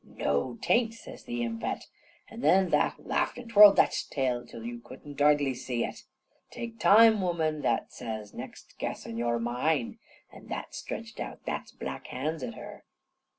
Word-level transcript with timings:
"Noo, 0.03 0.57
tain't," 0.63 0.95
says 0.95 1.25
the 1.25 1.41
impet. 1.43 1.83
An' 2.27 2.41
then 2.41 2.71
that 2.71 3.05
laughed 3.05 3.37
an' 3.37 3.47
twirled 3.49 3.75
that's 3.75 4.01
tail 4.03 4.43
till 4.43 4.65
yew 4.65 4.79
cou'n't 4.79 5.19
hardly 5.19 5.53
see 5.53 5.85
it. 5.85 6.05
"Take 6.49 6.79
time, 6.79 7.21
woman," 7.21 7.61
that 7.61 7.93
says; 7.93 8.33
"next 8.33 8.79
guess, 8.79 9.05
an' 9.05 9.17
you're 9.17 9.37
mine." 9.37 9.99
An' 10.33 10.47
that 10.47 10.73
stretched 10.73 11.19
out 11.19 11.41
that's 11.45 11.71
black 11.71 12.07
hands 12.07 12.41
at 12.41 12.55
her. 12.55 12.83